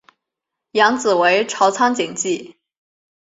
[0.71, 2.57] 养子为朝仓景纪。